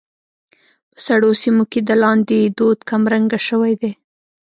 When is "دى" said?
3.81-3.91